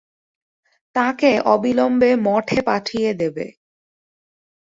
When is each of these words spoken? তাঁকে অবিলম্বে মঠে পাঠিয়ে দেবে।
তাঁকে 0.95 1.31
অবিলম্বে 1.45 2.11
মঠে 2.25 2.59
পাঠিয়ে 2.61 3.09
দেবে। 3.13 3.45